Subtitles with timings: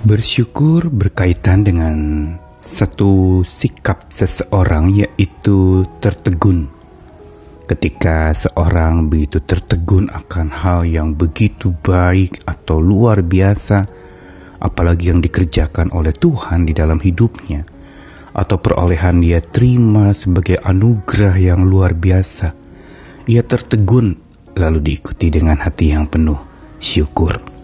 [0.00, 1.98] Bersyukur berkaitan dengan
[2.64, 6.72] satu sikap seseorang yaitu tertegun.
[7.68, 13.84] Ketika seorang begitu tertegun akan hal yang begitu baik atau luar biasa,
[14.56, 17.68] apalagi yang dikerjakan oleh Tuhan di dalam hidupnya,
[18.32, 22.56] atau perolehan dia terima sebagai anugerah yang luar biasa,
[23.28, 24.16] ia tertegun
[24.56, 26.40] lalu diikuti dengan hati yang penuh
[26.80, 27.59] syukur.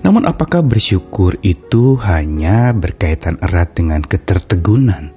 [0.00, 5.10] Namun apakah bersyukur itu hanya berkaitan erat dengan ketertegunan?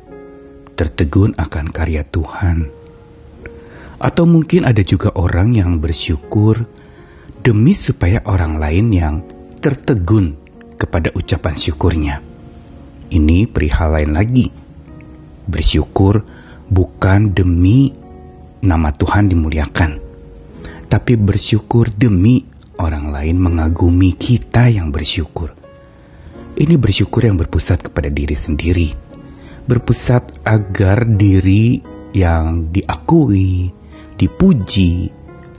[0.73, 2.73] Tertegun akan karya Tuhan.
[4.02, 6.66] Atau mungkin ada juga orang yang bersyukur
[7.46, 9.16] demi supaya orang lain yang
[9.62, 10.36] tertegun
[10.76, 12.16] kepada ucapan syukurnya.
[13.13, 14.49] Ini perihal lain lagi.
[15.46, 16.26] Bersyukur
[16.68, 17.94] bukan demi
[18.63, 19.91] nama Tuhan dimuliakan,
[20.88, 22.48] tapi bersyukur demi
[22.80, 25.54] orang lain mengagumi kita yang bersyukur.
[26.54, 28.93] Ini bersyukur yang berpusat kepada diri sendiri,
[29.66, 31.82] berpusat agar diri
[32.13, 33.74] yang diakui,
[34.21, 35.10] dipuji,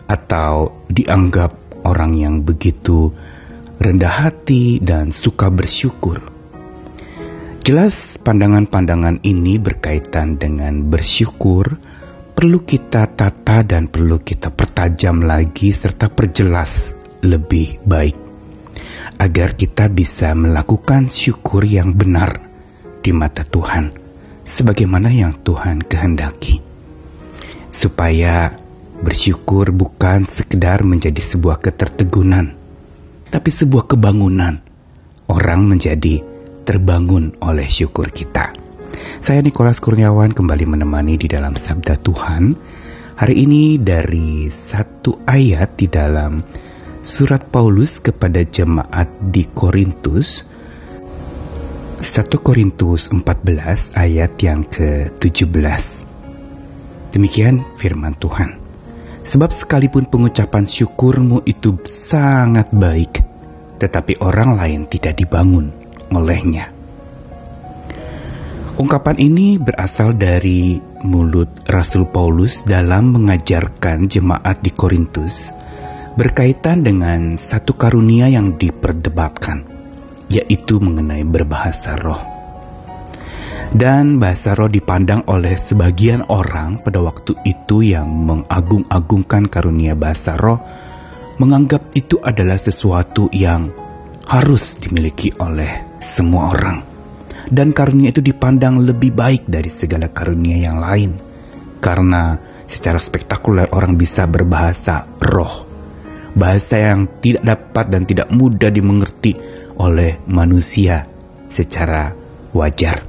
[0.06, 3.10] atau dianggap orang yang begitu
[3.80, 6.22] rendah hati dan suka bersyukur.
[7.64, 11.74] Jelas pandangan-pandangan ini berkaitan dengan bersyukur
[12.36, 16.93] perlu kita tata dan perlu kita pertajam lagi serta perjelas
[17.24, 18.14] lebih baik,
[19.16, 22.44] agar kita bisa melakukan syukur yang benar
[23.00, 23.96] di mata Tuhan,
[24.44, 26.60] sebagaimana yang Tuhan kehendaki,
[27.72, 28.60] supaya
[29.00, 32.54] bersyukur bukan sekedar menjadi sebuah ketertegunan,
[33.32, 34.60] tapi sebuah kebangunan.
[35.24, 36.20] Orang menjadi
[36.68, 38.52] terbangun oleh syukur kita.
[39.24, 42.52] Saya Nikolas Kurniawan kembali menemani di dalam Sabda Tuhan.
[43.16, 46.44] Hari ini dari satu ayat di dalam
[47.04, 50.40] Surat Paulus kepada jemaat di Korintus
[52.00, 52.00] 1
[52.40, 55.84] Korintus 14 ayat yang ke-17
[57.12, 58.56] Demikian firman Tuhan.
[59.20, 63.20] Sebab sekalipun pengucapan syukurmu itu sangat baik
[63.76, 65.76] Tetapi orang lain tidak dibangun
[66.08, 66.72] olehnya.
[68.80, 75.52] Ungkapan ini berasal dari mulut Rasul Paulus dalam mengajarkan jemaat di Korintus
[76.14, 79.66] berkaitan dengan satu karunia yang diperdebatkan,
[80.30, 82.22] yaitu mengenai berbahasa roh.
[83.74, 90.62] Dan bahasa roh dipandang oleh sebagian orang pada waktu itu yang mengagung-agungkan karunia bahasa roh,
[91.42, 93.74] menganggap itu adalah sesuatu yang
[94.30, 96.78] harus dimiliki oleh semua orang.
[97.50, 101.18] Dan karunia itu dipandang lebih baik dari segala karunia yang lain,
[101.82, 102.38] karena
[102.70, 105.73] secara spektakuler orang bisa berbahasa roh
[106.34, 109.38] bahasa yang tidak dapat dan tidak mudah dimengerti
[109.78, 111.06] oleh manusia
[111.50, 112.14] secara
[112.50, 113.06] wajar.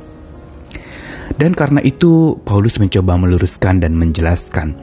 [1.35, 4.77] Dan karena itu Paulus mencoba meluruskan dan menjelaskan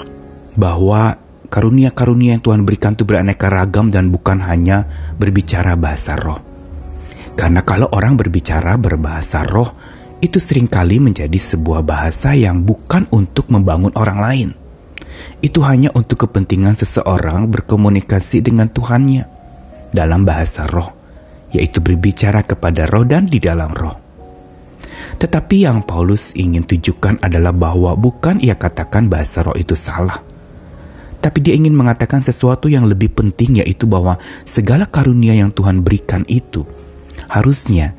[0.59, 1.17] bahwa
[1.49, 4.85] karunia-karunia yang Tuhan berikan itu beraneka ragam dan bukan hanya
[5.17, 6.43] berbicara bahasa roh.
[7.33, 9.73] Karena kalau orang berbicara berbahasa roh,
[10.21, 14.49] itu sering kali menjadi sebuah bahasa yang bukan untuk membangun orang lain
[15.43, 19.25] itu hanya untuk kepentingan seseorang berkomunikasi dengan Tuhannya
[19.93, 20.95] dalam bahasa roh,
[21.51, 23.99] yaitu berbicara kepada roh dan di dalam roh.
[25.19, 30.25] Tetapi yang Paulus ingin tunjukkan adalah bahwa bukan ia katakan bahasa roh itu salah.
[31.23, 36.27] Tapi dia ingin mengatakan sesuatu yang lebih penting yaitu bahwa segala karunia yang Tuhan berikan
[36.27, 36.67] itu
[37.31, 37.95] harusnya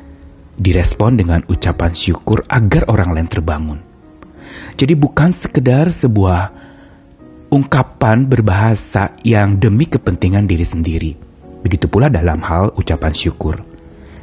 [0.60, 3.80] direspon dengan ucapan syukur agar orang lain terbangun.
[4.76, 6.63] Jadi bukan sekedar sebuah
[7.54, 11.12] ungkapan berbahasa yang demi kepentingan diri sendiri.
[11.62, 13.62] Begitu pula dalam hal ucapan syukur.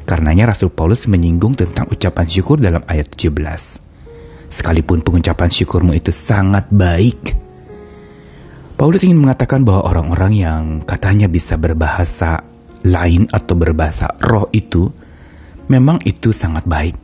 [0.03, 4.51] Karenanya Rasul Paulus menyinggung tentang ucapan syukur dalam ayat 17.
[4.51, 7.39] Sekalipun pengucapan syukurmu itu sangat baik.
[8.75, 12.43] Paulus ingin mengatakan bahwa orang-orang yang katanya bisa berbahasa
[12.83, 14.91] lain atau berbahasa roh itu
[15.71, 16.99] memang itu sangat baik.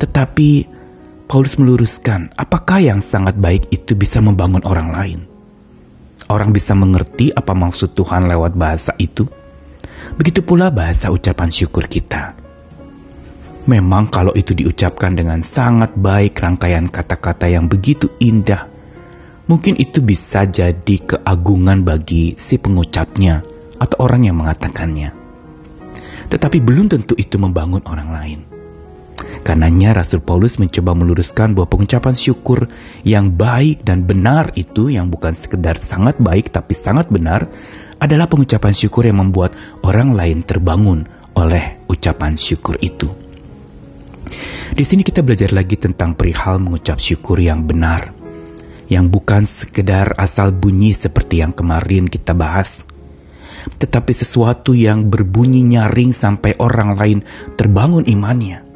[0.00, 0.80] Tetapi
[1.28, 5.31] Paulus meluruskan, apakah yang sangat baik itu bisa membangun orang lain?
[6.32, 9.28] Orang bisa mengerti apa maksud Tuhan lewat bahasa itu.
[10.16, 12.34] Begitu pula bahasa ucapan syukur kita.
[13.68, 18.66] Memang kalau itu diucapkan dengan sangat baik rangkaian kata-kata yang begitu indah,
[19.46, 23.46] mungkin itu bisa jadi keagungan bagi si pengucapnya
[23.78, 25.14] atau orang yang mengatakannya.
[26.26, 28.51] Tetapi belum tentu itu membangun orang lain.
[29.42, 32.70] Karenanya Rasul Paulus mencoba meluruskan bahwa pengucapan syukur
[33.02, 37.50] yang baik dan benar itu yang bukan sekedar sangat baik tapi sangat benar
[37.98, 43.10] adalah pengucapan syukur yang membuat orang lain terbangun oleh ucapan syukur itu.
[44.72, 48.14] Di sini kita belajar lagi tentang perihal mengucap syukur yang benar,
[48.86, 52.86] yang bukan sekedar asal bunyi seperti yang kemarin kita bahas,
[53.76, 57.18] tetapi sesuatu yang berbunyi nyaring sampai orang lain
[57.58, 58.71] terbangun imannya.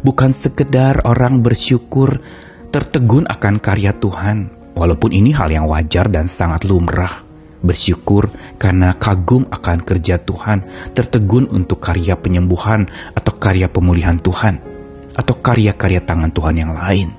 [0.00, 2.24] Bukan sekedar orang bersyukur
[2.72, 7.26] tertegun akan karya Tuhan, walaupun ini hal yang wajar dan sangat lumrah.
[7.60, 10.64] Bersyukur karena kagum akan kerja Tuhan,
[10.96, 14.64] tertegun untuk karya penyembuhan atau karya pemulihan Tuhan,
[15.12, 17.12] atau karya-karya tangan Tuhan yang lain.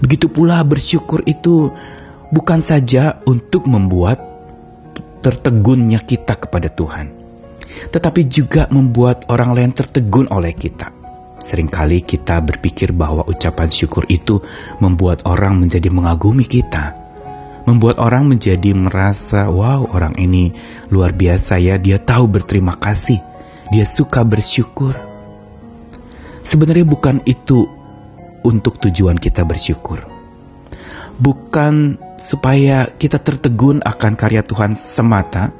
[0.00, 1.68] Begitu pula bersyukur itu
[2.32, 4.16] bukan saja untuk membuat
[5.20, 7.12] tertegunnya kita kepada Tuhan,
[7.92, 10.97] tetapi juga membuat orang lain tertegun oleh kita.
[11.38, 14.42] Seringkali kita berpikir bahwa ucapan syukur itu
[14.82, 16.98] membuat orang menjadi mengagumi kita.
[17.62, 20.50] Membuat orang menjadi merasa, wow orang ini
[20.90, 23.22] luar biasa ya, dia tahu berterima kasih,
[23.70, 24.98] dia suka bersyukur.
[26.42, 27.70] Sebenarnya bukan itu
[28.42, 30.02] untuk tujuan kita bersyukur.
[31.22, 35.54] Bukan supaya kita tertegun akan karya Tuhan semata,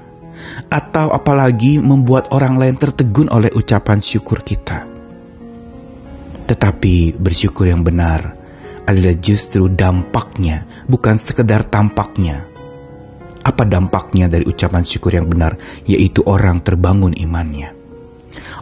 [0.72, 4.97] atau apalagi membuat orang lain tertegun oleh ucapan syukur kita
[6.48, 8.32] tetapi bersyukur yang benar
[8.88, 12.48] adalah justru dampaknya, bukan sekedar tampaknya.
[13.44, 15.60] Apa dampaknya dari ucapan syukur yang benar?
[15.84, 17.76] Yaitu orang terbangun imannya.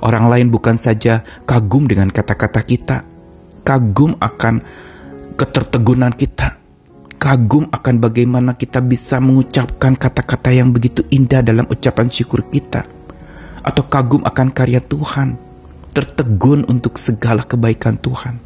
[0.02, 3.06] Orang lain bukan saja kagum dengan kata-kata kita,
[3.62, 4.66] kagum akan
[5.38, 6.58] ketertegunan kita,
[7.22, 12.82] kagum akan bagaimana kita bisa mengucapkan kata-kata yang begitu indah dalam ucapan syukur kita,
[13.62, 15.45] atau kagum akan karya Tuhan,
[15.96, 18.37] tertegun untuk segala kebaikan Tuhan.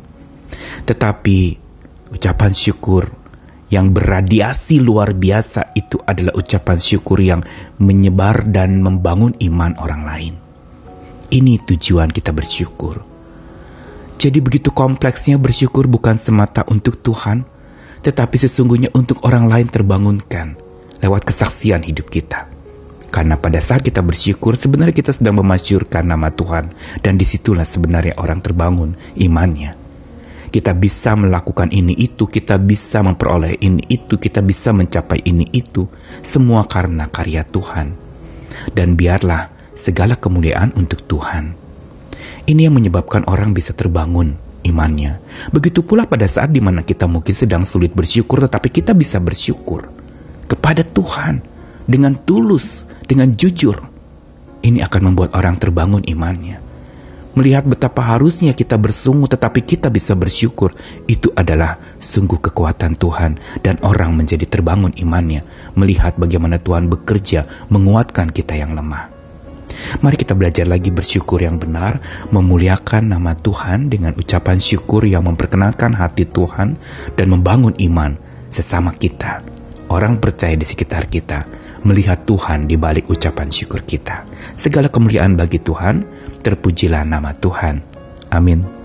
[0.86, 1.38] Tetapi
[2.14, 3.10] ucapan syukur
[3.74, 7.42] yang beradiasi luar biasa itu adalah ucapan syukur yang
[7.82, 10.34] menyebar dan membangun iman orang lain.
[11.30, 13.02] Ini tujuan kita bersyukur.
[14.20, 17.46] Jadi begitu kompleksnya bersyukur bukan semata untuk Tuhan,
[18.02, 20.54] tetapi sesungguhnya untuk orang lain terbangunkan
[21.02, 22.59] lewat kesaksian hidup kita.
[23.10, 26.70] Karena pada saat kita bersyukur, sebenarnya kita sedang memasyurkan nama Tuhan.
[27.02, 29.74] Dan di situlah sebenarnya orang terbangun imannya.
[30.50, 35.90] Kita bisa melakukan ini itu, kita bisa memperoleh ini itu, kita bisa mencapai ini itu.
[36.22, 37.94] Semua karena karya Tuhan.
[38.74, 41.54] Dan biarlah segala kemuliaan untuk Tuhan.
[42.46, 45.18] Ini yang menyebabkan orang bisa terbangun imannya.
[45.50, 49.86] Begitu pula pada saat di mana kita mungkin sedang sulit bersyukur, tetapi kita bisa bersyukur
[50.50, 51.49] kepada Tuhan
[51.90, 53.82] dengan tulus, dengan jujur,
[54.62, 56.62] ini akan membuat orang terbangun imannya.
[57.30, 60.74] Melihat betapa harusnya kita bersungguh tetapi kita bisa bersyukur,
[61.06, 65.46] itu adalah sungguh kekuatan Tuhan dan orang menjadi terbangun imannya,
[65.78, 69.14] melihat bagaimana Tuhan bekerja menguatkan kita yang lemah.
[70.02, 75.94] Mari kita belajar lagi bersyukur yang benar, memuliakan nama Tuhan dengan ucapan syukur yang memperkenalkan
[75.94, 76.74] hati Tuhan
[77.14, 78.18] dan membangun iman
[78.50, 79.46] sesama kita,
[79.86, 81.46] orang percaya di sekitar kita,
[81.84, 84.24] melihat Tuhan di balik ucapan syukur kita.
[84.56, 86.04] Segala kemuliaan bagi Tuhan,
[86.40, 87.82] terpujilah nama Tuhan.
[88.30, 88.79] Amin.